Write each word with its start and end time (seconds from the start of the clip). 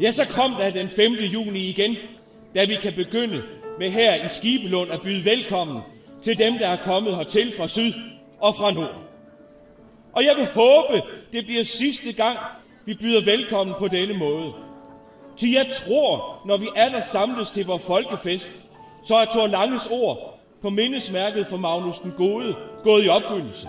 Ja, 0.00 0.12
så 0.12 0.24
kom 0.24 0.52
der 0.58 0.70
den 0.70 0.88
5. 0.88 1.12
juni 1.12 1.58
igen, 1.58 1.96
da 2.54 2.64
vi 2.64 2.74
kan 2.74 2.92
begynde 2.92 3.42
med 3.78 3.90
her 3.90 4.14
i 4.14 4.28
Skibelund 4.28 4.90
at 4.90 5.02
byde 5.02 5.24
velkommen 5.24 5.78
til 6.22 6.38
dem, 6.38 6.58
der 6.58 6.68
er 6.68 6.76
kommet 6.84 7.16
hertil 7.16 7.52
fra 7.56 7.68
syd 7.68 7.92
og 8.40 8.56
fra 8.56 8.72
nord. 8.72 8.94
Og 10.12 10.24
jeg 10.24 10.36
vil 10.36 10.46
håbe, 10.46 11.02
det 11.32 11.46
bliver 11.46 11.64
sidste 11.64 12.12
gang, 12.12 12.38
vi 12.84 12.94
byder 12.94 13.24
velkommen 13.24 13.76
på 13.78 13.88
denne 13.88 14.14
måde. 14.14 14.52
Til 15.36 15.52
jeg 15.52 15.66
tror, 15.72 16.42
når 16.46 16.56
vi 16.56 16.66
er 16.76 16.88
der 16.88 17.00
samles 17.00 17.50
til 17.50 17.66
vores 17.66 17.82
folkefest, 17.82 18.52
så 19.04 19.16
er 19.16 19.24
Thor 19.24 19.46
Langes 19.46 19.88
ord 19.90 20.40
på 20.62 20.70
mindesmærket 20.70 21.46
for 21.46 21.56
Magnus 21.56 21.98
den 21.98 22.12
Gode 22.16 22.54
gået 22.84 23.04
i 23.04 23.08
opfyldelse. 23.08 23.68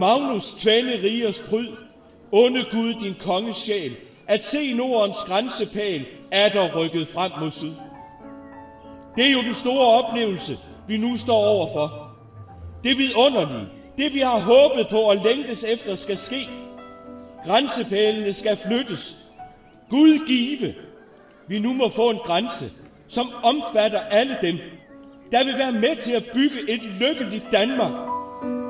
Magnus, 0.00 0.52
tvænde 0.52 0.92
rigers 1.02 1.40
pryd, 1.40 1.68
onde 2.32 2.64
Gud 2.70 2.94
din 3.02 3.14
konges 3.20 3.56
sjæl, 3.56 3.96
at 4.26 4.44
se 4.44 4.74
Nordens 4.74 5.16
grænsepæl 5.26 6.06
er 6.30 6.48
der 6.48 6.76
rykket 6.76 7.08
frem 7.08 7.32
mod 7.40 7.50
syd. 7.50 7.72
Det 9.16 9.26
er 9.26 9.32
jo 9.32 9.42
den 9.42 9.54
store 9.54 10.04
oplevelse, 10.04 10.58
vi 10.88 10.96
nu 10.96 11.16
står 11.16 11.44
overfor. 11.44 12.08
Det 12.84 12.98
vidunderlige, 12.98 13.68
det 13.98 14.14
vi 14.14 14.18
har 14.18 14.38
håbet 14.38 14.88
på 14.90 14.96
og 14.96 15.16
længtes 15.16 15.64
efter 15.64 15.94
skal 15.94 16.18
ske. 16.18 16.48
Grænsepælene 17.46 18.32
skal 18.32 18.56
flyttes. 18.56 19.16
Gud 19.90 20.26
give, 20.26 20.74
vi 21.48 21.58
nu 21.58 21.72
må 21.72 21.88
få 21.88 22.10
en 22.10 22.18
grænse, 22.18 22.70
som 23.08 23.30
omfatter 23.42 24.00
alle 24.00 24.38
dem, 24.42 24.58
der 25.32 25.44
vil 25.44 25.58
være 25.58 25.72
med 25.72 25.96
til 25.96 26.12
at 26.12 26.24
bygge 26.34 26.70
et 26.70 26.82
lykkeligt 26.82 27.46
Danmark 27.52 27.92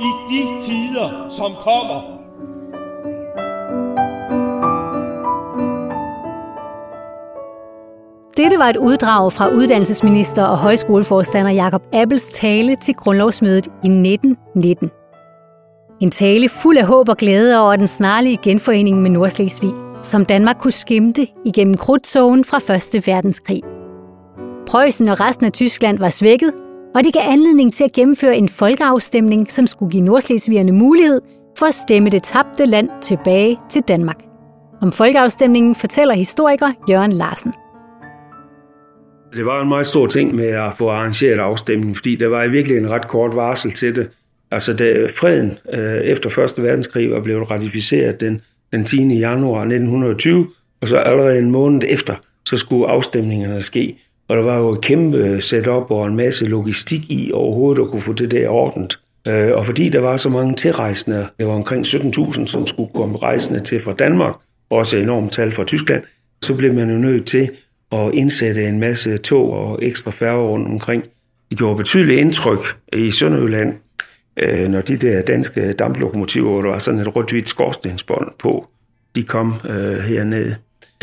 i 0.01 0.35
de 0.35 0.61
tider, 0.61 1.35
som 1.37 1.55
kommer. 1.55 2.12
Dette 8.53 8.65
var 8.65 8.71
et 8.71 8.77
uddrag 8.77 9.33
fra 9.33 9.49
uddannelsesminister 9.49 10.43
og 10.43 10.59
højskoleforstander 10.59 11.51
Jakob 11.51 11.83
Appels 11.93 12.33
tale 12.33 12.77
til 12.77 12.95
grundlovsmødet 12.95 13.67
i 13.67 13.89
1919. 13.89 14.91
En 16.01 16.11
tale 16.11 16.49
fuld 16.49 16.79
af 16.79 16.87
håb 16.87 17.09
og 17.09 17.17
glæde 17.17 17.63
over 17.63 17.77
den 17.77 17.87
snarlige 17.87 18.39
genforening 18.43 19.03
med 19.03 19.11
Nordslesvig, 19.11 19.73
som 20.03 20.25
Danmark 20.25 20.57
kunne 20.59 20.73
skimte 20.73 21.27
igennem 21.45 21.77
krudtzogen 21.77 22.45
fra 22.45 22.75
1. 22.97 23.07
verdenskrig. 23.07 23.63
Preussen 24.67 25.09
og 25.09 25.21
resten 25.21 25.47
af 25.47 25.53
Tyskland 25.53 25.99
var 25.99 26.09
svækket, 26.09 26.53
og 26.95 27.05
det 27.05 27.13
gav 27.13 27.23
anledning 27.27 27.73
til 27.73 27.85
at 27.85 27.93
gennemføre 27.93 28.37
en 28.37 28.49
folkeafstemning, 28.49 29.51
som 29.51 29.67
skulle 29.67 29.93
give 29.93 30.05
nordslesvigerne 30.05 30.73
mulighed 30.73 31.21
for 31.59 31.67
at 31.67 31.75
stemme 31.75 32.11
det 32.11 32.23
tabte 32.23 32.67
land 32.67 32.89
tilbage 33.03 33.59
til 33.71 33.83
Danmark. 33.89 34.19
Om 34.83 34.93
folkeafstemningen 34.93 35.75
fortæller 35.75 36.15
historiker 36.15 36.69
Jørgen 36.91 37.13
Larsen. 37.13 37.53
Det 39.37 39.47
var 39.47 39.63
en 39.63 39.69
meget 39.69 39.87
stor 39.87 40.07
ting 40.07 40.35
med 40.35 40.47
at 40.47 40.73
få 40.79 40.91
arrangeret 40.91 41.39
afstemningen, 41.39 41.95
fordi 41.95 42.17
der 42.17 42.27
var 42.27 42.45
i 42.45 42.49
virkelig 42.49 42.79
en 42.79 42.91
ret 42.91 43.09
kort 43.09 43.37
varsel 43.37 43.71
til 43.71 43.97
det. 43.97 44.09
Altså 44.51 44.73
da 44.73 45.07
freden 45.07 45.59
øh, 45.73 46.01
efter 46.01 46.39
1. 46.59 46.63
verdenskrig 46.65 47.11
var 47.11 47.21
blevet 47.21 47.51
ratificeret 47.51 48.21
den, 48.21 48.41
den 48.73 48.85
10. 48.85 49.19
januar 49.19 49.61
1920, 49.61 50.49
og 50.81 50.89
så 50.89 50.97
allerede 50.97 51.39
en 51.39 51.51
måned 51.51 51.83
efter, 51.89 52.15
så 52.49 52.57
skulle 52.57 52.87
afstemningerne 52.87 53.63
ske. 53.63 53.99
Og 54.29 54.37
der 54.37 54.43
var 54.43 54.59
jo 54.59 54.71
et 54.71 54.81
kæmpe 54.81 55.41
setup 55.41 55.91
og 55.91 56.07
en 56.07 56.17
masse 56.17 56.49
logistik 56.49 57.11
i 57.11 57.31
overhovedet 57.35 57.83
at 57.83 57.89
kunne 57.89 58.03
få 58.03 58.13
det 58.13 58.31
der 58.31 58.49
ordnet. 58.49 58.99
Øh, 59.29 59.51
og 59.55 59.67
fordi 59.67 59.89
der 59.89 60.01
var 60.01 60.17
så 60.17 60.29
mange 60.29 60.55
tilrejsende, 60.55 61.27
det 61.39 61.47
var 61.47 61.53
omkring 61.53 61.87
17.000, 61.87 62.47
som 62.47 62.67
skulle 62.67 62.91
komme 62.95 63.19
rejsende 63.19 63.61
til 63.61 63.81
fra 63.81 63.93
Danmark, 63.93 64.35
også 64.71 64.99
enormt 64.99 65.33
tal 65.33 65.53
fra 65.53 65.65
Tyskland, 65.65 66.03
så 66.43 66.57
blev 66.57 66.75
man 66.75 66.91
jo 66.91 66.99
nødt 66.99 67.27
til 67.27 67.51
og 67.93 68.15
indsætte 68.15 68.65
en 68.65 68.81
masse 68.81 69.17
tog 69.17 69.51
og 69.51 69.79
ekstra 69.83 70.11
færger 70.11 70.43
rundt 70.43 70.69
omkring. 70.69 71.05
Det 71.51 71.59
gjorde 71.59 71.77
betydeligt 71.77 72.21
indtryk 72.21 72.59
i 72.93 73.11
Sønderjylland, 73.11 73.75
øh, 74.37 74.69
når 74.69 74.81
de 74.81 74.97
der 74.97 75.23
danske 75.23 75.73
damplokomotiver, 75.73 76.51
hvor 76.51 76.63
der 76.63 76.69
var 76.69 76.79
sådan 76.79 77.01
et 77.01 77.17
rødt-hvidt 77.17 77.49
skorstensbånd 77.49 78.29
på, 78.39 78.67
de 79.15 79.23
kom 79.23 79.55
øh, 79.69 79.99
hernede. 79.99 80.57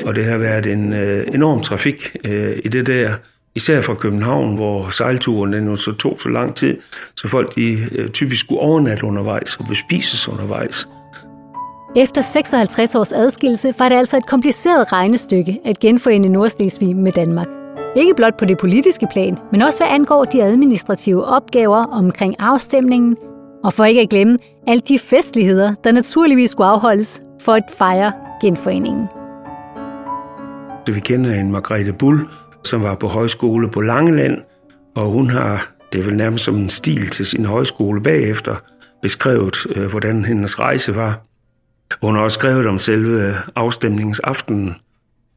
Og 0.05 0.15
det 0.15 0.25
har 0.25 0.37
været 0.37 0.65
en 0.65 0.93
øh, 0.93 1.27
enorm 1.33 1.61
trafik 1.61 2.15
øh, 2.23 2.59
i 2.63 2.67
det 2.67 2.87
der, 2.87 3.13
især 3.55 3.81
fra 3.81 3.93
København, 3.93 4.55
hvor 4.55 4.89
sejlturen 4.89 5.53
den 5.53 5.77
så 5.77 5.93
tog 5.93 6.17
så 6.21 6.29
lang 6.29 6.55
tid, 6.55 6.77
så 7.15 7.27
folk 7.27 7.55
de 7.55 7.87
øh, 7.91 8.09
typisk 8.09 8.45
skulle 8.45 8.61
overnatte 8.61 9.05
undervejs 9.05 9.55
og 9.55 9.65
bespises 9.67 10.29
undervejs. 10.29 10.87
Efter 11.95 12.21
56 12.21 12.95
års 12.95 13.11
adskillelse 13.11 13.73
var 13.79 13.89
det 13.89 13.95
altså 13.95 14.17
et 14.17 14.27
kompliceret 14.27 14.93
regnestykke 14.93 15.59
at 15.65 15.79
genforene 15.79 16.29
Nordslesvig 16.29 16.95
med 16.95 17.11
Danmark. 17.11 17.47
Ikke 17.95 18.13
blot 18.15 18.37
på 18.39 18.45
det 18.45 18.57
politiske 18.57 19.07
plan, 19.11 19.37
men 19.51 19.61
også 19.61 19.79
hvad 19.79 19.95
angår 19.95 20.25
de 20.25 20.43
administrative 20.43 21.25
opgaver 21.25 21.85
omkring 21.85 22.35
afstemningen, 22.39 23.17
og 23.63 23.73
for 23.73 23.85
ikke 23.85 24.01
at 24.01 24.09
glemme 24.09 24.37
alle 24.67 24.81
de 24.81 24.99
festligheder, 24.99 25.73
der 25.83 25.91
naturligvis 25.91 26.51
skulle 26.51 26.67
afholdes 26.67 27.21
for 27.41 27.53
at 27.53 27.63
fejre 27.77 28.11
genforeningen. 28.41 29.07
Vi 30.95 30.99
kender 30.99 31.35
en 31.35 31.51
Margrethe 31.51 31.93
Bull, 31.93 32.19
som 32.63 32.83
var 32.83 32.95
på 32.95 33.07
højskole 33.07 33.71
på 33.71 33.81
Langeland, 33.81 34.37
og 34.95 35.05
hun 35.05 35.29
har, 35.29 35.71
det 35.93 35.99
er 35.99 36.03
vel 36.03 36.15
nærmest 36.15 36.45
som 36.45 36.55
en 36.55 36.69
stil 36.69 37.09
til 37.09 37.25
sin 37.25 37.45
højskole 37.45 38.01
bagefter, 38.03 38.55
beskrevet, 39.01 39.55
øh, 39.75 39.89
hvordan 39.89 40.25
hendes 40.25 40.59
rejse 40.59 40.95
var. 40.95 41.28
Hun 42.01 42.15
har 42.15 42.21
også 42.21 42.35
skrevet 42.35 42.67
om 42.67 42.77
selve 42.77 43.35
afstemningsaftenen. 43.55 44.75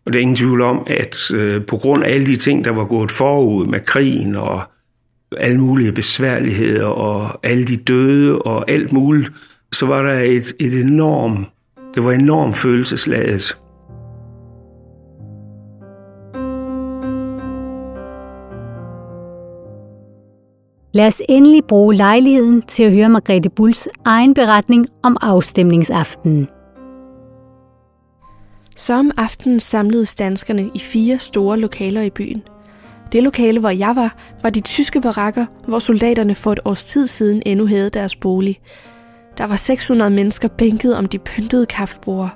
Og 0.06 0.12
det 0.12 0.18
er 0.18 0.22
ingen 0.22 0.36
tvivl 0.36 0.60
om, 0.60 0.86
at 0.86 1.30
øh, 1.30 1.66
på 1.66 1.76
grund 1.76 2.04
af 2.04 2.14
alle 2.14 2.26
de 2.26 2.36
ting, 2.36 2.64
der 2.64 2.70
var 2.70 2.84
gået 2.84 3.10
forud 3.10 3.66
med 3.66 3.80
krigen 3.80 4.36
og 4.36 4.62
alle 5.36 5.58
mulige 5.60 5.92
besværligheder 5.92 6.86
og 6.86 7.40
alle 7.42 7.64
de 7.64 7.76
døde 7.76 8.38
og 8.38 8.70
alt 8.70 8.92
muligt, 8.92 9.32
så 9.72 9.86
var 9.86 10.02
der 10.02 10.20
et, 10.20 10.54
et 10.60 10.80
enormt, 10.80 11.48
det 11.94 12.04
var 12.04 12.12
enormt 12.12 12.56
følelsesladet. 12.56 13.58
Lad 20.94 21.06
os 21.06 21.22
endelig 21.28 21.64
bruge 21.64 21.94
lejligheden 21.94 22.62
til 22.62 22.82
at 22.82 22.92
høre 22.92 23.08
Margrethe 23.08 23.50
Bulls 23.50 23.88
egen 24.04 24.34
beretning 24.34 24.86
om 25.02 25.16
afstemningsaftenen. 25.20 26.48
Så 28.76 28.94
om 28.94 29.10
aftenen 29.16 29.60
samledes 29.60 30.14
danskerne 30.14 30.70
i 30.74 30.78
fire 30.78 31.18
store 31.18 31.58
lokaler 31.58 32.02
i 32.02 32.10
byen. 32.10 32.42
Det 33.12 33.22
lokale, 33.22 33.60
hvor 33.60 33.70
jeg 33.70 33.96
var, 33.96 34.16
var 34.42 34.50
de 34.50 34.60
tyske 34.60 35.00
barakker, 35.00 35.46
hvor 35.68 35.78
soldaterne 35.78 36.34
for 36.34 36.52
et 36.52 36.60
års 36.64 36.84
tid 36.84 37.06
siden 37.06 37.42
endnu 37.46 37.66
havde 37.66 37.90
deres 37.90 38.16
bolig. 38.16 38.60
Der 39.38 39.44
var 39.44 39.56
600 39.56 40.10
mennesker 40.10 40.48
bænket 40.48 40.96
om 40.96 41.06
de 41.06 41.18
pyntede 41.18 41.66
kaffebord. 41.66 42.30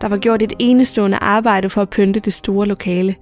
Der 0.00 0.08
var 0.08 0.16
gjort 0.16 0.42
et 0.42 0.52
enestående 0.58 1.16
arbejde 1.16 1.68
for 1.70 1.82
at 1.82 1.90
pynte 1.90 2.20
det 2.20 2.32
store 2.32 2.66
lokale. 2.66 3.14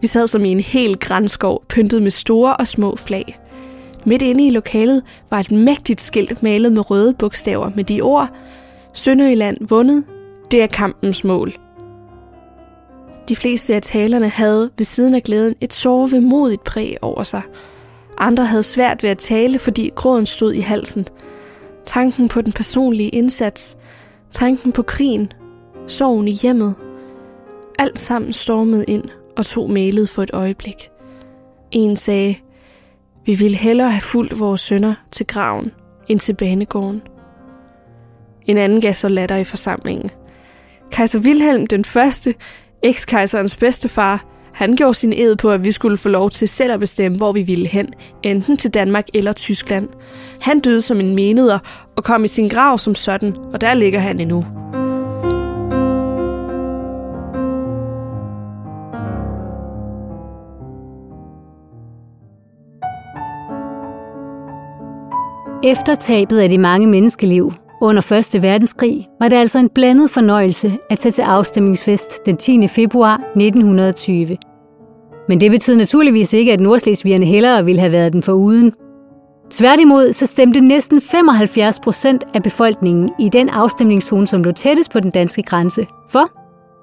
Vi 0.00 0.06
sad 0.06 0.26
som 0.26 0.44
i 0.44 0.48
en 0.48 0.60
hel 0.60 0.96
grænskov, 0.96 1.62
pyntet 1.68 2.02
med 2.02 2.10
store 2.10 2.56
og 2.56 2.66
små 2.66 2.96
flag. 2.96 3.38
Midt 4.06 4.22
inde 4.22 4.46
i 4.46 4.50
lokalet 4.50 5.02
var 5.30 5.40
et 5.40 5.50
mægtigt 5.50 6.00
skilt 6.00 6.42
malet 6.42 6.72
med 6.72 6.90
røde 6.90 7.14
bogstaver 7.14 7.70
med 7.74 7.84
de 7.84 8.00
ord 8.00 8.28
Sønderjylland 8.92 9.56
vundet, 9.68 10.04
det 10.50 10.62
er 10.62 10.66
kampens 10.66 11.24
mål. 11.24 11.52
De 13.28 13.36
fleste 13.36 13.74
af 13.74 13.82
talerne 13.82 14.28
havde 14.28 14.70
ved 14.76 14.84
siden 14.84 15.14
af 15.14 15.22
glæden 15.22 15.54
et 15.60 15.74
sovemodigt 15.74 16.64
præg 16.64 16.96
over 17.02 17.22
sig. 17.22 17.42
Andre 18.18 18.44
havde 18.44 18.62
svært 18.62 19.02
ved 19.02 19.10
at 19.10 19.18
tale, 19.18 19.58
fordi 19.58 19.90
gråden 19.94 20.26
stod 20.26 20.52
i 20.52 20.60
halsen. 20.60 21.06
Tanken 21.86 22.28
på 22.28 22.40
den 22.40 22.52
personlige 22.52 23.08
indsats, 23.08 23.76
tanken 24.30 24.72
på 24.72 24.82
krigen, 24.82 25.32
sorgen 25.86 26.28
i 26.28 26.32
hjemmet. 26.32 26.74
Alt 27.78 27.98
sammen 27.98 28.32
stormede 28.32 28.84
ind 28.84 29.04
og 29.36 29.46
tog 29.46 29.70
mailet 29.70 30.08
for 30.08 30.22
et 30.22 30.30
øjeblik. 30.32 30.90
En 31.70 31.96
sagde, 31.96 32.34
vi 33.26 33.34
ville 33.34 33.56
hellere 33.56 33.90
have 33.90 34.00
fulgt 34.00 34.40
vores 34.40 34.60
sønner 34.60 34.94
til 35.12 35.26
graven 35.26 35.70
end 36.08 36.20
til 36.20 36.34
banegården. 36.34 37.02
En 38.46 38.56
anden 38.56 38.80
gav 38.80 38.94
så 38.94 39.08
latter 39.08 39.36
i 39.36 39.44
forsamlingen. 39.44 40.10
Kejser 40.90 41.20
Wilhelm 41.20 41.66
den 41.66 41.84
første, 41.84 42.34
ekskejserens 42.82 43.56
bedstefar, 43.56 44.24
han 44.54 44.76
gjorde 44.76 44.94
sin 44.94 45.12
ed 45.12 45.36
på, 45.36 45.50
at 45.50 45.64
vi 45.64 45.72
skulle 45.72 45.96
få 45.96 46.08
lov 46.08 46.30
til 46.30 46.48
selv 46.48 46.72
at 46.72 46.80
bestemme, 46.80 47.16
hvor 47.16 47.32
vi 47.32 47.42
ville 47.42 47.68
hen, 47.68 47.94
enten 48.22 48.56
til 48.56 48.74
Danmark 48.74 49.04
eller 49.14 49.32
Tyskland. 49.32 49.88
Han 50.40 50.58
døde 50.58 50.80
som 50.80 51.00
en 51.00 51.14
meneder 51.14 51.58
og 51.96 52.04
kom 52.04 52.24
i 52.24 52.28
sin 52.28 52.48
grav 52.48 52.78
som 52.78 52.94
sådan, 52.94 53.36
og 53.52 53.60
der 53.60 53.74
ligger 53.74 53.98
han 53.98 54.20
endnu. 54.20 54.44
Efter 65.66 65.94
tabet 65.94 66.38
af 66.38 66.48
de 66.48 66.58
mange 66.58 66.86
menneskeliv 66.86 67.52
under 67.82 68.12
1. 68.34 68.42
verdenskrig 68.42 69.08
var 69.20 69.28
det 69.28 69.36
altså 69.36 69.58
en 69.58 69.68
blandet 69.68 70.10
fornøjelse 70.10 70.78
at 70.90 70.98
tage 70.98 71.12
til 71.12 71.22
afstemningsfest 71.22 72.26
den 72.26 72.36
10. 72.36 72.68
februar 72.68 73.14
1920. 73.14 74.36
Men 75.28 75.40
det 75.40 75.50
betød 75.50 75.76
naturligvis 75.76 76.32
ikke, 76.32 76.52
at 76.52 76.60
nordslesvigerne 76.60 77.26
hellere 77.26 77.64
ville 77.64 77.80
have 77.80 77.92
været 77.92 78.12
den 78.12 78.22
for 78.22 78.32
uden. 78.32 78.72
Tværtimod 79.50 80.12
så 80.12 80.26
stemte 80.26 80.60
næsten 80.60 81.00
75 81.00 81.80
procent 81.80 82.24
af 82.34 82.42
befolkningen 82.42 83.10
i 83.18 83.28
den 83.28 83.48
afstemningszone, 83.48 84.26
som 84.26 84.42
lå 84.42 84.52
tættest 84.52 84.92
på 84.92 85.00
den 85.00 85.10
danske 85.10 85.42
grænse, 85.42 85.86
for. 86.10 86.30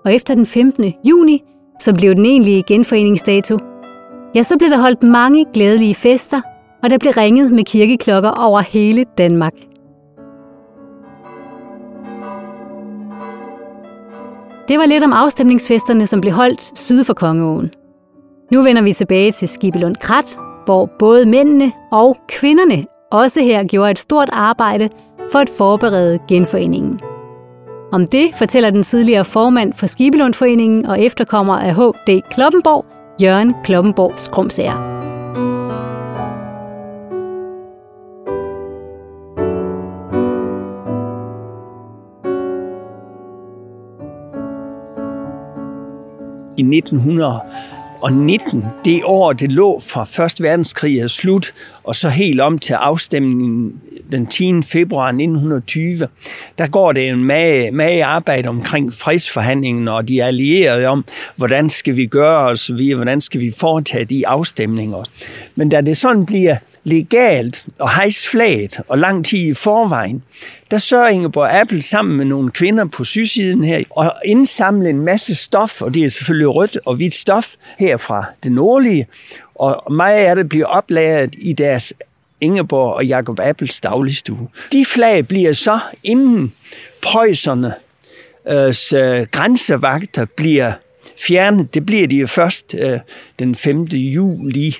Og 0.06 0.14
efter 0.14 0.36
den 0.36 0.46
15. 0.46 0.94
juni, 1.06 1.44
som 1.80 1.96
blev 1.96 2.16
den 2.16 2.26
egentlige 2.26 2.64
genforeningsdato, 2.68 3.58
ja, 4.36 4.44
så 4.44 4.58
blev 4.58 4.70
der 4.70 4.82
holdt 4.82 5.04
mange 5.04 5.46
glædelige 5.54 5.96
fester, 5.96 6.42
og 6.84 6.90
der 6.90 6.98
blev 6.98 7.12
ringet 7.18 7.52
med 7.52 7.64
kirkeklokker 7.64 8.30
over 8.30 8.62
hele 8.62 9.06
Danmark. 9.18 9.54
Det 14.68 14.80
var 14.80 14.86
lidt 14.86 15.04
om 15.04 15.14
afstemningsfesterne, 15.14 16.08
som 16.08 16.22
blev 16.22 16.34
holdt 16.34 16.80
syd 16.80 17.04
for 17.04 17.14
Kongeåen. 17.14 17.72
Nu 18.52 18.64
vender 18.64 18.82
vi 18.82 18.94
tilbage 18.94 19.32
til 19.32 19.48
Skibelund 19.48 19.96
Krat, 19.96 20.38
hvor 20.66 20.90
både 21.00 21.26
mændene 21.26 21.72
og 21.92 22.18
kvinderne 22.30 22.86
også 23.12 23.42
her 23.42 23.64
gjorde 23.64 23.92
et 23.92 24.00
stort 24.00 24.30
arbejde 24.34 24.90
for 25.32 25.40
at 25.40 25.50
forberede 25.58 26.20
genforeningen. 26.30 27.00
Om 27.92 28.08
det 28.08 28.36
fortæller 28.36 28.70
den 28.70 28.84
tidligere 28.84 29.26
formand 29.26 29.74
for 29.74 29.86
Skibelundforeningen 29.86 30.86
og 30.86 31.02
efterkommer 31.02 31.54
af 31.54 31.76
H.D. 31.76 32.22
Kloppenborg, 32.32 32.86
Jørgen 33.22 33.54
Kloppenborg 33.64 34.14
Skrumsager. 34.16 34.93
I 46.58 46.62
1919, 46.62 48.64
det 48.86 49.02
år, 49.04 49.34
det 49.34 49.52
lå 49.52 49.80
fra 49.80 50.24
1. 50.26 50.42
verdenskrig 50.42 51.00
er 51.00 51.08
slut, 51.08 51.54
og 51.84 51.96
så 51.96 52.10
helt 52.10 52.42
om 52.42 52.60
til 52.60 52.74
afstemningen 52.74 53.82
den 54.12 54.26
10. 54.26 54.62
februar 54.62 55.08
1920, 55.08 56.08
der 56.58 56.68
går 56.68 56.92
det 56.92 57.10
en 57.10 57.24
mage, 57.24 57.72
mage 57.72 58.06
arbejde 58.06 58.50
omkring 58.50 58.94
fredsforhandlingen 58.94 59.88
og 59.88 60.08
de 60.08 60.24
allierede 60.24 60.86
om, 60.86 61.06
hvordan 61.36 61.70
skal 61.70 61.96
vi 61.96 62.06
gøre 62.06 62.50
os, 62.50 62.68
hvordan 62.68 63.22
skal 63.22 63.42
vi 63.42 63.52
foretage 63.58 64.06
de 64.06 64.28
afstemninger. 64.28 65.04
Men 65.56 65.70
da 65.70 65.82
det 65.82 65.98
sådan 65.98 66.26
bliver 66.26 66.56
legalt 66.84 67.66
og 67.80 67.96
hejse 67.96 68.30
flaget 68.30 68.80
og 68.88 68.98
lang 68.98 69.26
tid 69.26 69.40
i 69.40 69.54
forvejen, 69.54 70.24
der 70.72 70.78
sørger 70.78 71.08
Ingeborg 71.08 71.62
Apple 71.62 71.82
sammen 71.82 72.18
med 72.18 72.26
nogle 72.26 72.52
kvinder 72.52 72.86
på 72.86 73.04
sydsiden 73.04 73.64
her 73.64 73.84
og 73.90 74.14
indsamle 74.26 74.90
en 74.90 75.02
masse 75.02 75.36
stof, 75.36 75.82
og 75.82 75.94
det 75.94 76.04
er 76.04 76.10
selvfølgelig 76.10 76.48
rødt 76.48 76.78
og 76.86 76.96
hvidt 76.96 77.14
stof 77.14 77.54
her 77.80 77.98
fra 77.98 78.26
det 78.44 78.52
nordlige, 78.52 79.08
og 79.56 79.94
meget 79.94 80.26
af 80.26 80.36
det 80.36 80.50
bliver 80.50 80.66
oplagret 80.66 81.36
i 81.38 81.54
deres 81.54 81.94
Ingeborg 82.42 82.94
og 82.94 83.06
Jakob 83.06 83.40
Appels 83.40 83.80
dagligstue. 83.80 84.48
De 84.72 84.86
flag 84.86 85.28
bliver 85.28 85.54
så 85.54 85.80
inden 86.04 86.54
prøjserne 87.02 87.74
øh, 88.48 88.74
øh, 88.96 89.28
grænsevagter 89.32 90.26
bliver 90.26 90.74
fjernet. 91.28 91.74
Det 91.74 91.86
bliver 91.86 92.08
de 92.08 92.16
jo 92.16 92.28
først 92.28 92.76
øh, 92.78 93.00
den 93.40 93.56
5. 93.56 93.84
juli 93.84 94.76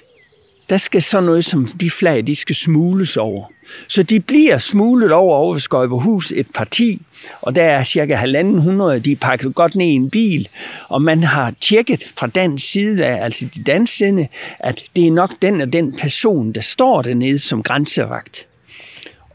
der 0.70 0.78
skal 0.78 1.02
sådan 1.02 1.24
noget 1.24 1.46
som 1.46 1.68
de 1.68 1.90
flag, 1.90 2.28
de 2.28 2.36
skal 2.36 2.56
smules 2.56 3.18
over. 3.18 3.46
Så 3.88 4.04
de 4.04 4.20
bliver 4.20 4.58
smuglet 4.58 5.12
over 5.12 5.36
over 5.36 5.58
Skøjberhus 5.58 6.32
et 6.32 6.48
parti, 6.56 7.02
og 7.42 7.56
der 7.56 7.64
er 7.64 7.84
cirka 7.84 8.16
1.500, 8.16 9.00
de 9.00 9.12
er 9.12 9.16
pakket 9.22 9.56
godt 9.56 9.76
ned 9.76 9.86
i 9.86 9.90
en 9.90 10.10
bil, 10.10 10.48
og 10.90 11.02
man 11.02 11.24
har 11.24 11.54
tjekket 11.62 12.04
fra 12.18 12.28
den 12.28 12.60
side 12.60 13.06
af, 13.06 13.24
altså 13.24 13.46
de 13.56 13.64
dansende, 13.64 14.28
at 14.60 14.84
det 14.96 15.08
er 15.08 15.12
nok 15.12 15.32
den 15.42 15.62
og 15.62 15.74
den 15.74 15.96
person, 16.02 16.52
der 16.52 16.62
står 16.62 17.02
dernede 17.02 17.40
som 17.40 17.64
grænsevagt. 17.64 18.48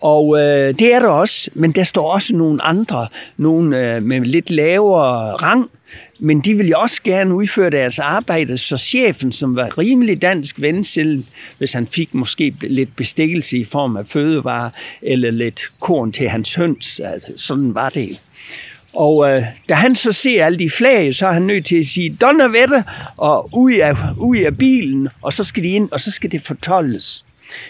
Og 0.00 0.38
øh, 0.40 0.74
det 0.78 0.94
er 0.94 0.98
der 0.98 1.08
også, 1.08 1.50
men 1.54 1.72
der 1.72 1.84
står 1.84 2.12
også 2.12 2.36
nogle 2.36 2.62
andre, 2.62 3.08
nogle 3.36 3.76
øh, 3.76 4.02
med 4.02 4.20
lidt 4.20 4.50
lavere 4.50 5.32
rang, 5.32 5.70
men 6.18 6.40
de 6.40 6.54
vil 6.54 6.68
jo 6.68 6.78
også 6.78 7.02
gerne 7.04 7.34
udføre 7.34 7.70
deres 7.70 7.98
arbejde, 7.98 8.56
så 8.56 8.76
chefen, 8.76 9.32
som 9.32 9.56
var 9.56 9.78
rimelig 9.78 10.22
dansk 10.22 10.62
ven 10.62 10.84
hvis 11.58 11.72
han 11.72 11.86
fik 11.86 12.14
måske 12.14 12.54
lidt 12.60 12.96
bestikkelse 12.96 13.58
i 13.58 13.64
form 13.64 13.96
af 13.96 14.06
fødevarer, 14.06 14.70
eller 15.02 15.30
lidt 15.30 15.60
korn 15.80 16.12
til 16.12 16.28
hans 16.28 16.54
høns, 16.54 17.00
altså, 17.00 17.32
sådan 17.36 17.74
var 17.74 17.88
det. 17.88 18.20
Og 18.94 19.30
øh, 19.30 19.42
da 19.68 19.74
han 19.74 19.94
så 19.94 20.12
ser 20.12 20.44
alle 20.44 20.58
de 20.58 20.70
flag, 20.70 21.14
så 21.14 21.26
er 21.26 21.32
han 21.32 21.42
nødt 21.42 21.66
til 21.66 21.76
at 21.76 21.86
sige, 21.86 22.16
Donnervette, 22.20 22.84
og 23.16 23.50
ud 23.52 23.72
af, 23.72 23.94
ud 24.18 24.36
af 24.36 24.58
bilen, 24.58 25.08
og 25.22 25.32
så 25.32 25.44
skal 25.44 25.62
de 25.62 25.68
ind, 25.68 25.88
og 25.92 26.00
så 26.00 26.10
skal 26.10 26.32
det 26.32 26.42
fortolles. 26.42 27.24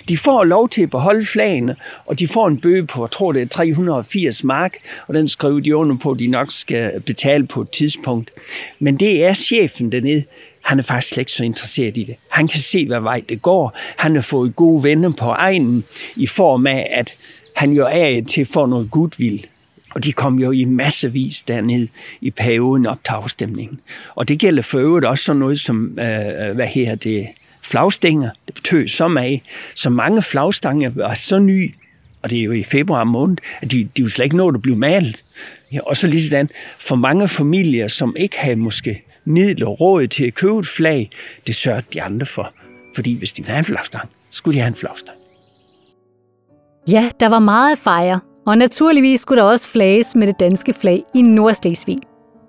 De 0.09 0.19
får 0.19 0.45
lov 0.45 0.69
til 0.69 0.83
at 0.83 0.91
beholde 0.91 1.27
flagene, 1.27 1.77
og 2.07 2.19
de 2.19 2.29
får 2.29 2.49
en 2.49 2.61
bøge 2.61 2.87
på, 2.87 3.03
jeg 3.03 3.11
tror 3.11 3.33
det 3.33 3.43
er 3.43 3.47
380 3.47 4.45
mark, 4.45 4.77
og 5.07 5.15
den 5.15 5.29
skriver 5.29 5.61
de 5.61 5.77
under 5.77 5.97
på, 5.97 6.11
at 6.11 6.19
de 6.19 6.27
nok 6.27 6.51
skal 6.51 7.01
betale 7.01 7.47
på 7.47 7.61
et 7.61 7.71
tidspunkt. 7.71 8.31
Men 8.79 8.97
det 8.97 9.25
er 9.25 9.35
chefen 9.35 9.93
dernede, 9.93 10.25
han 10.69 10.79
er 10.79 10.83
faktisk 10.83 11.09
slet 11.09 11.21
ikke 11.21 11.33
så 11.33 11.45
interesseret 11.45 11.97
i 11.97 12.05
det. 12.05 12.17
Han 12.29 12.49
kan 12.49 12.61
se, 12.61 12.87
hvad 12.87 13.01
vej 13.01 13.23
det 13.29 13.43
går. 13.43 13.79
Han 13.97 14.15
har 14.15 14.23
fået 14.23 14.57
gode 14.57 14.85
venner 14.85 15.13
på 15.19 15.25
egnen 15.25 15.85
i 16.17 16.27
form 16.27 16.67
af, 16.67 16.89
at 16.91 17.15
han 17.57 17.73
jo 17.73 17.87
er 17.91 18.25
til 18.25 18.41
at 18.41 18.47
få 18.47 18.67
noget 18.67 18.91
goodwill. 18.91 19.47
Og 19.95 20.05
de 20.05 20.13
kom 20.13 20.39
jo 20.39 20.51
i 20.51 20.65
massevis 20.65 21.43
derned 21.43 21.89
i 22.21 22.31
perioden 22.31 22.87
op 22.87 23.05
til 23.05 23.13
afstemningen. 23.13 23.81
Og 24.15 24.29
det 24.29 24.39
gælder 24.39 24.63
for 24.63 24.79
øvrigt 24.79 25.07
også 25.07 25.25
sådan 25.25 25.41
noget 25.41 25.61
som, 25.61 25.99
øh, 25.99 26.55
hvad 26.55 26.67
her 26.67 26.95
det, 26.95 27.27
flagstænger. 27.69 28.31
Det 28.47 28.55
betød 28.55 28.89
så 28.89 29.09
meget. 29.09 29.41
Så 29.75 29.91
mange 29.91 30.23
flagstænger 30.23 30.91
var 30.95 31.15
så 31.15 31.39
nye, 31.39 31.73
og 32.23 32.31
det 32.31 32.39
er 32.39 32.43
jo 32.43 32.53
i 32.53 32.65
februar 32.65 33.05
måned, 33.05 33.37
at 33.61 33.71
de, 33.71 33.89
de 33.97 34.03
jo 34.03 34.09
slet 34.09 34.25
ikke 34.25 34.37
nået 34.37 34.55
at 34.55 34.63
blive 34.63 34.77
malet. 34.77 35.25
Ja, 35.73 35.81
og 35.87 35.97
så 35.97 36.09
lige 36.09 36.29
sådan, 36.29 36.51
for 36.79 36.97
mange 36.97 37.29
familier, 37.29 37.89
som 37.89 38.17
ikke 38.19 38.39
havde 38.39 38.57
måske 38.57 39.03
midler 39.25 39.67
råd 39.67 40.07
til 40.07 40.27
at 40.27 40.35
købe 40.35 40.59
et 40.59 40.67
flag, 40.67 41.11
det 41.47 41.55
sørgede 41.55 41.87
de 41.93 42.03
andre 42.03 42.27
for. 42.27 42.53
Fordi 42.95 43.15
hvis 43.15 43.33
de 43.33 43.43
ville 43.43 43.51
have 43.51 43.59
en 43.59 43.65
flagstang, 43.65 44.09
skulle 44.31 44.55
de 44.55 44.61
have 44.61 44.69
en 44.69 44.75
flagstang. 44.75 45.19
Ja, 46.91 47.11
der 47.21 47.29
var 47.29 47.39
meget 47.39 47.73
at 47.73 47.79
fejre, 47.79 48.21
og 48.47 48.59
naturligvis 48.59 49.21
skulle 49.21 49.43
der 49.43 49.49
også 49.49 49.69
flages 49.69 50.15
med 50.15 50.27
det 50.27 50.41
danske 50.41 50.73
flag 50.73 51.03
i 51.15 51.23
Nordslesvig. 51.23 51.99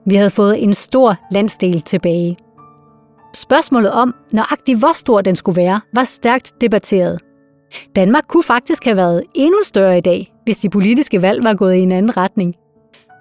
Vi 0.06 0.16
havde 0.16 0.30
fået 0.30 0.64
en 0.64 0.74
stor 0.74 1.16
landsdel 1.32 1.82
tilbage– 1.82 2.38
Spørgsmålet 3.36 3.92
om, 3.92 4.16
nøjagtigt 4.34 4.80
hvor 4.80 4.94
stor 4.94 5.22
den 5.22 5.36
skulle 5.36 5.62
være, 5.62 5.82
var 5.94 6.04
stærkt 6.04 6.54
debatteret. 6.62 7.20
Danmark 7.96 8.24
kunne 8.28 8.44
faktisk 8.44 8.86
have 8.86 8.98
været 8.98 9.24
endnu 9.36 9.58
større 9.64 9.98
i 9.98 10.02
dag, 10.02 10.34
hvis 10.44 10.58
de 10.58 10.70
politiske 10.70 11.22
valg 11.22 11.44
var 11.44 11.54
gået 11.54 11.76
i 11.76 11.80
en 11.80 11.92
anden 11.92 12.18
retning. 12.18 12.56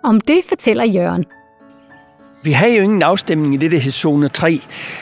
Om 0.04 0.20
det 0.20 0.40
fortæller 0.48 0.84
Jørgen. 0.84 1.24
Vi 2.42 2.52
har 2.52 2.66
jo 2.66 2.82
ingen 2.82 3.02
afstemning 3.02 3.54
i 3.54 3.56
det 3.56 3.72
der 3.72 3.80
zone 3.80 4.28
3, 4.28 4.60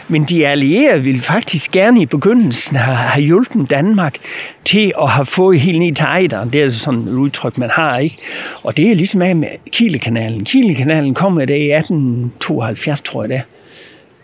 men 0.09 0.25
de 0.25 0.47
allierede 0.47 1.03
ville 1.03 1.21
faktisk 1.21 1.71
gerne 1.71 2.03
i 2.03 2.07
begyndelsen 2.07 2.77
have 2.77 3.25
hjulpet 3.25 3.71
Danmark 3.71 4.19
til 4.65 4.93
at 5.03 5.11
have 5.11 5.27
fået 5.27 5.61
helt 5.61 5.79
ned 5.79 5.95
til 5.95 6.05
Ejderen. 6.05 6.51
Det 6.51 6.59
er 6.59 6.63
altså 6.63 6.79
sådan 6.79 7.01
et 7.01 7.13
udtryk, 7.13 7.59
man 7.59 7.71
har, 7.71 7.99
ikke? 7.99 8.17
Og 8.63 8.77
det 8.77 8.91
er 8.91 8.95
ligesom 8.95 9.19
med 9.19 9.71
Kielekanalen. 9.73 10.45
Kielekanalen 10.45 11.15
kom 11.15 11.41
i 11.41 11.43
1872, 11.43 13.01
tror 13.01 13.23
jeg 13.23 13.29
det 13.29 13.37
er. 13.37 13.56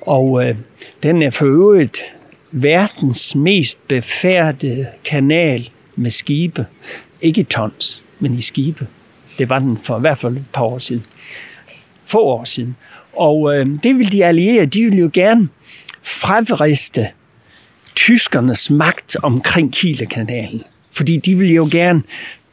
Og 0.07 0.45
øh, 0.45 0.57
den 1.03 1.23
er 1.23 1.31
for 1.31 1.47
øvrigt 1.47 2.01
verdens 2.51 3.35
mest 3.35 3.89
befærdede 3.89 4.87
kanal 5.05 5.71
med 5.97 6.11
skibe. 6.11 6.67
Ikke 7.21 7.43
tons, 7.43 8.05
men 8.21 8.35
i 8.35 8.41
skibe. 8.41 8.87
Det 9.39 9.49
var 9.49 9.59
den 9.59 9.77
for 9.77 9.97
i 9.97 10.01
hvert 10.01 10.19
fald 10.19 10.37
et 10.37 10.45
par 10.53 10.63
år 10.63 10.79
siden. 10.79 11.05
Få 12.05 12.19
år 12.19 12.45
siden. 12.45 12.77
Og 13.13 13.55
øh, 13.55 13.67
det 13.83 13.99
vil 13.99 14.13
de 14.13 14.25
allierede, 14.25 14.67
de 14.67 14.85
vil 14.85 14.99
jo 14.99 15.11
gerne 15.13 15.49
fravriste 16.03 17.09
tyskernes 17.95 18.71
magt 18.71 19.17
omkring 19.23 19.73
Kielekanalen. 19.73 20.63
Fordi 20.91 21.17
de 21.17 21.35
vil 21.35 21.55
jo 21.55 21.69
gerne 21.73 22.03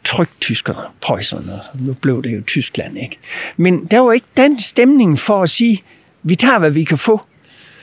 trykke 0.03 0.34
tyskerne, 0.41 0.79
prøjserne. 1.01 1.60
Nu 1.79 1.94
blev 1.94 2.24
det 2.24 2.36
jo 2.36 2.41
Tyskland, 2.48 2.98
ikke? 2.98 3.18
Men 3.58 3.86
der 3.86 4.00
var 4.00 4.12
ikke 4.12 4.27
den 4.38 4.60
stemning 4.60 5.20
for 5.20 5.44
at 5.44 5.50
sige, 5.50 5.84
vi 6.24 6.36
tager, 6.36 6.60
hvad 6.60 6.72
vi 6.72 6.84
kan 6.84 6.98
få. 6.98 7.22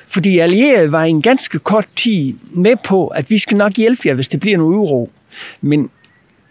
Fordi 0.08 0.38
allierede 0.38 0.92
var 0.92 1.04
i 1.04 1.10
en 1.10 1.22
ganske 1.22 1.58
kort 1.58 1.88
tid 1.96 2.34
med 2.50 2.76
på, 2.84 3.06
at 3.06 3.30
vi 3.30 3.38
skal 3.38 3.56
nok 3.56 3.72
hjælpe 3.76 4.02
jer, 4.04 4.14
hvis 4.14 4.28
det 4.28 4.40
bliver 4.40 4.58
noget 4.58 4.76
uro. 4.76 5.10
Men 5.60 5.90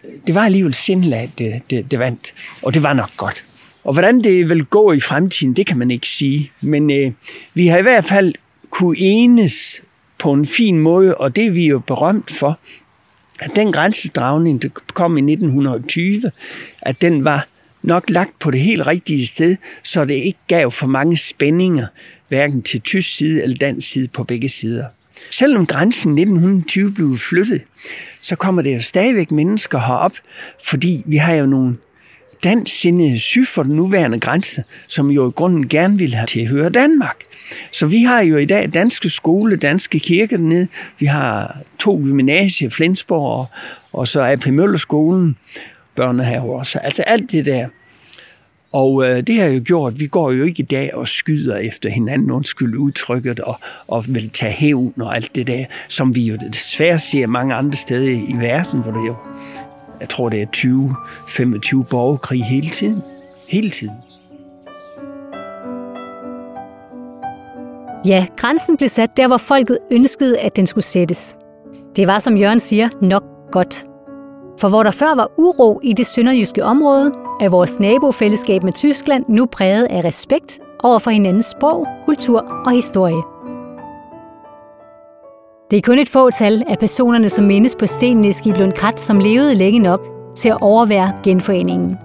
øh, 0.04 0.10
det 0.26 0.34
var 0.34 0.44
alligevel 0.44 0.74
sindlag, 0.74 1.30
det, 1.38 1.46
øh, 1.46 1.60
det, 1.70 1.90
det 1.90 1.98
vandt. 1.98 2.34
Og 2.62 2.74
det 2.74 2.82
var 2.82 2.92
nok 2.92 3.10
godt. 3.16 3.44
Og 3.84 3.92
hvordan 3.92 4.24
det 4.24 4.48
vil 4.48 4.64
gå 4.64 4.92
i 4.92 5.00
fremtiden, 5.00 5.52
det 5.52 5.66
kan 5.66 5.78
man 5.78 5.90
ikke 5.90 6.08
sige. 6.08 6.50
Men 6.60 6.90
øh, 6.90 7.12
vi 7.54 7.66
har 7.66 7.78
i 7.78 7.82
hvert 7.82 8.04
fald 8.04 8.34
kunne 8.70 8.98
enes 8.98 9.82
på 10.18 10.32
en 10.32 10.46
fin 10.46 10.78
måde, 10.78 11.16
og 11.16 11.36
det 11.36 11.46
er 11.46 11.50
vi 11.50 11.66
jo 11.66 11.78
berømt 11.78 12.30
for, 12.30 12.58
at 13.40 13.56
den 13.56 13.72
grænsedragning, 13.72 14.62
der 14.62 14.68
kom 14.94 15.18
i 15.18 15.32
1920, 15.32 16.22
at 16.82 17.02
den 17.02 17.24
var 17.24 17.46
nok 17.86 18.10
lagt 18.10 18.38
på 18.38 18.50
det 18.50 18.60
helt 18.60 18.86
rigtige 18.86 19.26
sted, 19.26 19.56
så 19.82 20.04
det 20.04 20.14
ikke 20.14 20.38
gav 20.48 20.70
for 20.70 20.86
mange 20.86 21.16
spændinger, 21.16 21.86
hverken 22.28 22.62
til 22.62 22.80
tysk 22.80 23.16
side 23.16 23.42
eller 23.42 23.56
dansk 23.56 23.88
side 23.88 24.08
på 24.08 24.24
begge 24.24 24.48
sider. 24.48 24.84
Selvom 25.30 25.66
grænsen 25.66 26.18
1920 26.18 26.92
blev 26.92 27.18
flyttet, 27.18 27.62
så 28.20 28.36
kommer 28.36 28.62
der 28.62 28.70
jo 28.70 28.82
stadigvæk 28.82 29.30
mennesker 29.30 29.78
herop, 29.78 30.12
fordi 30.68 31.02
vi 31.06 31.16
har 31.16 31.34
jo 31.34 31.46
nogle 31.46 31.76
dansksindede 32.44 33.18
syd 33.18 33.44
for 33.44 33.62
den 33.62 33.76
nuværende 33.76 34.20
grænse, 34.20 34.64
som 34.88 35.10
jo 35.10 35.28
i 35.28 35.32
grunden 35.32 35.68
gerne 35.68 35.98
vil 35.98 36.14
have 36.14 36.26
til 36.26 36.40
at 36.40 36.48
høre 36.48 36.70
Danmark. 36.70 37.16
Så 37.72 37.86
vi 37.86 38.02
har 38.02 38.20
jo 38.20 38.36
i 38.36 38.44
dag 38.44 38.74
danske 38.74 39.10
skole, 39.10 39.56
danske 39.56 40.00
kirke 40.00 40.36
dernede. 40.36 40.68
Vi 40.98 41.06
har 41.06 41.56
to 41.78 41.96
gymnasier, 42.04 42.70
Flensborg 42.70 43.38
og, 43.38 43.46
og 43.92 44.08
så 44.08 44.20
AP 44.20 44.46
Møllerskolen, 44.46 45.36
børnehaver 45.96 46.58
også. 46.58 46.78
Altså 46.78 47.02
alt 47.02 47.32
det 47.32 47.46
der. 47.46 47.68
Og 48.72 49.04
øh, 49.04 49.26
det 49.26 49.40
har 49.40 49.46
jo 49.46 49.60
gjort, 49.64 49.92
at 49.92 50.00
vi 50.00 50.06
går 50.06 50.30
jo 50.30 50.44
ikke 50.44 50.62
i 50.62 50.66
dag 50.66 50.94
og 50.94 51.08
skyder 51.08 51.56
efter 51.56 51.90
hinanden, 51.90 52.30
undskyld 52.30 52.76
udtrykket, 52.76 53.40
og, 53.40 53.60
og 53.88 54.04
vil 54.08 54.30
tage 54.30 54.52
hævn 54.52 54.94
og 55.00 55.16
alt 55.16 55.34
det 55.34 55.46
der, 55.46 55.64
som 55.88 56.14
vi 56.14 56.22
jo 56.22 56.36
desværre 56.52 56.98
ser 56.98 57.26
mange 57.26 57.54
andre 57.54 57.76
steder 57.76 58.10
i 58.28 58.34
verden, 58.38 58.82
hvor 58.82 58.92
det 58.92 59.06
jo, 59.06 59.14
jeg 60.00 60.08
tror 60.08 60.28
det 60.28 60.42
er 60.42 60.46
20-25 60.56 61.82
borgerkrig 61.90 62.44
hele 62.44 62.70
tiden. 62.70 63.02
Hele 63.48 63.70
tiden. 63.70 63.94
Ja, 68.06 68.26
grænsen 68.36 68.76
blev 68.76 68.88
sat 68.88 69.16
der, 69.16 69.28
hvor 69.28 69.36
folket 69.36 69.78
ønskede, 69.92 70.38
at 70.38 70.56
den 70.56 70.66
skulle 70.66 70.84
sættes. 70.84 71.38
Det 71.96 72.06
var, 72.06 72.18
som 72.18 72.36
Jørgen 72.36 72.60
siger, 72.60 72.88
nok 73.02 73.24
godt. 73.52 73.84
For 74.60 74.68
hvor 74.68 74.82
der 74.82 74.90
før 74.90 75.14
var 75.14 75.30
uro 75.38 75.80
i 75.82 75.92
det 75.92 76.06
sønderjyske 76.06 76.64
område, 76.64 77.12
er 77.40 77.48
vores 77.48 77.80
nabofællesskab 77.80 78.62
med 78.62 78.72
Tyskland 78.72 79.24
nu 79.28 79.46
præget 79.46 79.84
af 79.84 80.04
respekt 80.04 80.60
over 80.82 80.98
for 80.98 81.10
hinandens 81.10 81.46
sprog, 81.46 81.86
kultur 82.06 82.40
og 82.66 82.72
historie. 82.72 83.22
Det 85.70 85.76
er 85.76 85.82
kun 85.82 85.98
et 85.98 86.08
fåtal 86.08 86.62
af 86.68 86.78
personerne, 86.78 87.28
som 87.28 87.44
mindes 87.44 87.76
på 87.76 87.86
stenene 87.86 88.28
i 88.28 88.32
Skiblund 88.32 88.72
Krat, 88.72 89.00
som 89.00 89.18
levede 89.18 89.54
længe 89.54 89.78
nok 89.78 90.00
til 90.36 90.48
at 90.48 90.58
overvære 90.60 91.12
genforeningen. 91.24 91.98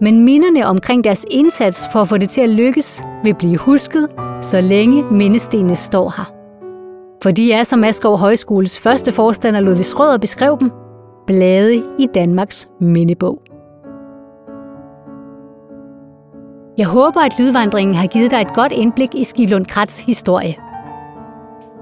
Men 0.00 0.24
minderne 0.24 0.66
omkring 0.66 1.04
deres 1.04 1.26
indsats 1.30 1.88
for 1.92 2.00
at 2.00 2.08
få 2.08 2.18
det 2.18 2.30
til 2.30 2.40
at 2.40 2.48
lykkes, 2.48 3.02
vil 3.24 3.34
blive 3.34 3.56
husket, 3.56 4.08
så 4.40 4.60
længe 4.60 5.04
mindestenene 5.10 5.76
står 5.76 6.14
her. 6.16 6.32
For 7.22 7.30
de 7.30 7.52
er, 7.52 7.64
som 7.64 7.84
Askov 7.84 8.18
Højskoles 8.18 8.80
første 8.80 9.12
forstander 9.12 9.60
Ludvig 9.60 9.84
Schrøder 9.84 10.18
beskrev 10.18 10.56
dem, 10.60 10.70
blade 11.26 11.82
i 11.98 12.06
Danmarks 12.14 12.68
mindebog. 12.80 13.53
Jeg 16.78 16.86
håber, 16.86 17.20
at 17.20 17.38
lydvandringen 17.38 17.94
har 17.94 18.06
givet 18.06 18.30
dig 18.30 18.40
et 18.40 18.54
godt 18.54 18.72
indblik 18.72 19.08
i 19.14 19.24
Skivlund 19.24 19.66
Krats 19.66 20.00
historie. 20.00 20.54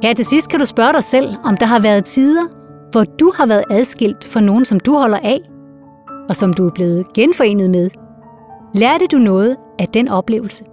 Her 0.02 0.14
til 0.14 0.25
sidst 0.25 0.50
kan 0.50 0.61
du 0.61 0.66
spørge 0.66 0.92
dig 0.92 1.04
selv, 1.04 1.34
om 1.44 1.56
der 1.56 1.66
har 1.66 1.80
været 1.80 2.04
tider, 2.04 2.42
hvor 2.90 3.04
du 3.04 3.32
har 3.37 3.46
været 3.46 3.64
adskilt 3.70 4.25
fra 4.25 4.40
nogen, 4.40 4.64
som 4.64 4.80
du 4.80 4.96
holder 4.96 5.18
af, 5.25 5.38
og 6.28 6.37
som 6.37 6.54
du 6.54 6.66
er 6.66 6.70
blevet 6.75 7.12
genforenet 7.14 7.70
med. 7.70 7.90
Lærte 8.75 9.06
du 9.06 9.18
noget 9.18 9.56
af 9.78 9.88
den 9.88 10.08
oplevelse? 10.08 10.64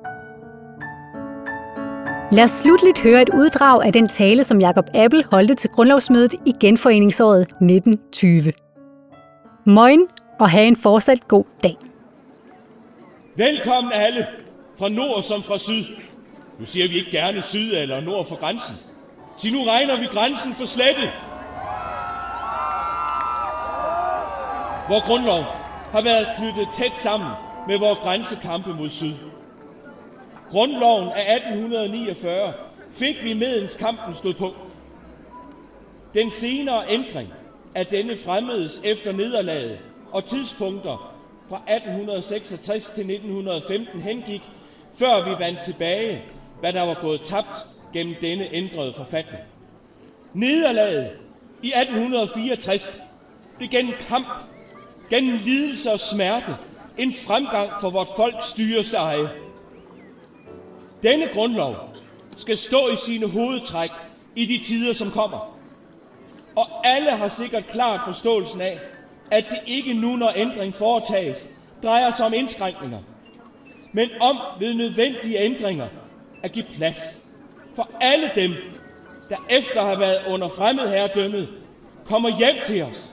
Lad 2.31 2.43
os 2.43 2.51
slutligt 2.51 3.01
høre 3.01 3.21
et 3.21 3.29
uddrag 3.29 3.85
af 3.85 3.93
den 3.93 4.07
tale, 4.07 4.43
som 4.43 4.59
Jakob 4.59 4.85
Appel 4.93 5.25
holdte 5.31 5.53
til 5.53 5.69
grundlovsmødet 5.69 6.33
i 6.45 6.53
genforeningsåret 6.59 7.41
1920. 7.41 8.53
Moin 9.65 10.01
og 10.39 10.49
have 10.49 10.67
en 10.67 10.75
fortsat 10.75 11.27
god 11.27 11.43
dag. 11.63 11.88
Velkommen 13.39 13.93
alle, 13.93 14.27
fra 14.77 14.89
nord 14.89 15.24
som 15.24 15.43
fra 15.43 15.58
syd. 15.58 15.86
Nu 16.60 16.65
siger 16.65 16.88
vi 16.88 16.98
ikke 16.98 17.12
gerne 17.12 17.41
syd 17.41 17.74
eller 17.74 18.01
nord 18.01 18.27
for 18.27 18.36
grænsen. 18.36 18.75
Så 19.38 19.48
nu 19.51 19.63
regner 19.63 20.00
vi 20.00 20.05
grænsen 20.05 20.53
for 20.53 20.65
slettet. 20.65 21.12
Vores 24.89 25.03
grundlov 25.03 25.43
har 25.91 26.01
været 26.01 26.27
knyttet 26.38 26.67
tæt 26.74 26.98
sammen 26.98 27.29
med 27.67 27.77
vores 27.77 28.00
grænsekampe 28.00 28.74
mod 28.74 28.89
syd. 28.89 29.13
Grundloven 30.51 31.10
af 31.10 31.36
1849 31.36 32.53
fik 32.93 33.24
vi 33.24 33.34
medens 33.34 33.75
kampen 33.75 34.13
stod 34.13 34.34
på. 34.34 34.53
Den 36.13 36.31
senere 36.31 36.84
ændring 36.89 37.34
af 37.75 37.86
denne 37.86 38.17
fremmedes 38.17 38.81
efter 38.84 39.12
nederlaget 39.12 39.79
og 40.12 40.25
tidspunkter 40.25 41.09
fra 41.50 41.62
1866 41.68 42.86
til 42.86 43.12
1915 43.12 44.01
hengik, 44.01 44.41
før 44.96 45.24
vi 45.25 45.39
vandt 45.39 45.60
tilbage, 45.65 46.22
hvad 46.60 46.74
der 46.74 46.82
var 46.82 46.98
gået 47.01 47.22
tabt 47.22 47.68
gennem 47.94 48.15
denne 48.22 48.53
ændrede 48.53 48.94
forfatning. 48.94 49.44
Nederlaget 50.34 51.12
i 51.63 51.68
1864 51.68 53.01
blev 53.58 53.70
gennem 53.70 53.94
kamp, 54.08 54.27
gennem 55.10 55.39
lidelse 55.46 55.91
og 55.91 56.00
smerte, 56.00 56.56
en 56.98 57.13
fremgang 57.13 57.70
for 57.82 57.89
vort 57.89 58.10
folks 58.15 58.46
styreste 58.46 58.98
eje. 58.98 59.29
Denne 61.03 61.27
grundlov 61.34 61.75
skal 62.36 62.58
stå 62.58 62.88
i 62.88 62.96
sine 63.06 63.27
hovedtræk 63.27 63.91
i 64.36 64.46
de 64.46 64.63
tider, 64.63 64.94
som 64.94 65.12
kommer. 65.12 65.56
Og 66.56 66.88
alle 66.88 67.12
har 67.12 67.27
sikkert 67.27 67.68
klart 67.68 68.01
forståelsen 68.06 68.62
af, 68.62 68.79
at 69.31 69.45
det 69.50 69.59
ikke 69.65 69.93
nu, 69.93 70.15
når 70.15 70.33
ændring 70.36 70.75
foretages, 70.75 71.50
drejer 71.83 72.12
sig 72.12 72.25
om 72.25 72.33
indskrænkninger, 72.33 73.00
men 73.91 74.09
om 74.21 74.38
ved 74.59 74.74
nødvendige 74.74 75.39
ændringer 75.39 75.88
at 76.43 76.51
give 76.51 76.65
plads 76.74 77.00
for 77.75 77.89
alle 78.01 78.31
dem, 78.36 78.53
der 79.29 79.38
efter 79.50 79.81
har 79.81 79.95
været 79.95 80.19
under 80.27 80.50
fremmed 80.50 80.89
herredømmet, 80.89 81.50
kommer 82.05 82.38
hjem 82.38 82.55
til 82.67 82.83
os. 82.83 83.12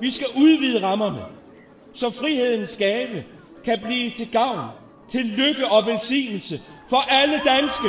Vi 0.00 0.10
skal 0.10 0.26
udvide 0.36 0.82
rammerne, 0.86 1.22
så 1.94 2.10
frihedens 2.10 2.76
gave 2.78 3.24
kan 3.64 3.78
blive 3.82 4.10
til 4.10 4.32
gavn, 4.32 4.68
til 5.08 5.24
lykke 5.24 5.68
og 5.68 5.86
velsignelse 5.86 6.60
for 6.88 7.10
alle 7.10 7.40
danske 7.46 7.88